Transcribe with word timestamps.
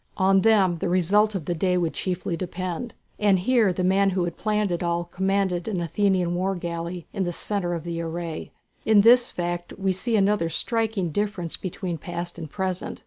On 0.17 0.41
them 0.41 0.77
the 0.79 0.89
result 0.89 1.35
of 1.35 1.45
the 1.45 1.53
day 1.53 1.77
would 1.77 1.93
chiefly 1.93 2.35
depend, 2.35 2.95
and 3.19 3.37
here 3.37 3.71
the 3.71 3.83
man 3.83 4.09
who 4.09 4.23
had 4.23 4.35
planned 4.35 4.71
it 4.71 4.81
all, 4.81 5.03
commanded 5.03 5.67
an 5.67 5.79
Athenian 5.79 6.33
war 6.33 6.55
galley 6.55 7.05
in 7.13 7.23
the 7.23 7.31
centre 7.31 7.75
of 7.75 7.83
the 7.83 8.01
array. 8.01 8.49
In 8.83 9.01
this 9.01 9.29
fact 9.29 9.73
we 9.77 9.93
see 9.93 10.15
another 10.15 10.49
striking 10.49 11.11
difference 11.11 11.55
between 11.55 11.99
past 11.99 12.39
and 12.39 12.49
present. 12.49 12.99